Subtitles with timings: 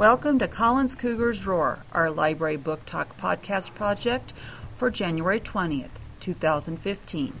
[0.00, 4.32] Welcome to Collins Cougars Roar, our library book talk podcast project
[4.74, 7.34] for January 20th, 2015.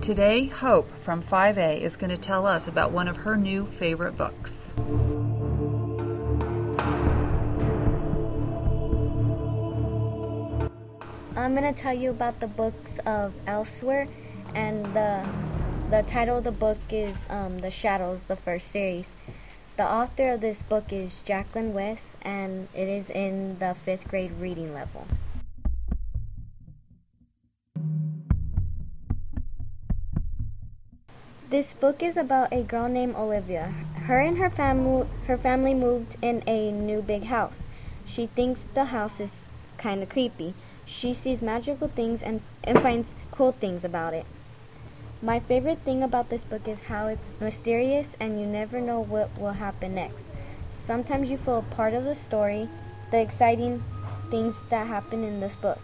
[0.00, 4.16] Today, Hope from 5A is going to tell us about one of her new favorite
[4.16, 4.74] books.
[11.36, 14.08] I'm going to tell you about the books of Elsewhere,
[14.54, 15.28] and the
[15.94, 19.14] the title of the book is um, The Shadows, the first series.
[19.76, 24.32] The author of this book is Jacqueline West, and it is in the fifth grade
[24.40, 25.06] reading level.
[31.48, 33.72] This book is about a girl named Olivia.
[33.94, 37.68] Her and her family her family moved in a new big house.
[38.04, 39.48] She thinks the house is
[39.78, 40.54] kind of creepy.
[40.84, 44.26] She sees magical things and, and finds cool things about it.
[45.24, 49.30] My favorite thing about this book is how it's mysterious and you never know what
[49.38, 50.30] will happen next.
[50.68, 52.68] Sometimes you feel a part of the story,
[53.10, 53.82] the exciting
[54.30, 55.80] things that happen in this book.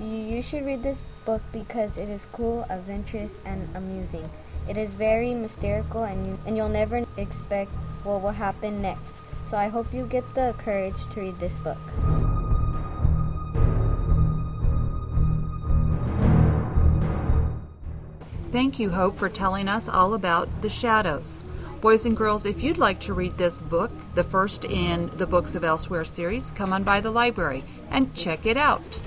[0.00, 4.26] You, should read this book because it is cool, adventurous, and amusing.
[4.70, 7.70] It is very mysterious and, you, and you'll never expect
[8.04, 9.20] what will happen next.
[9.44, 12.25] So I hope you get the courage to read this book.
[18.52, 21.42] Thank you, Hope, for telling us all about the shadows.
[21.80, 25.54] Boys and girls, if you'd like to read this book, the first in the Books
[25.54, 29.00] of Elsewhere series, come on by the library and check it out.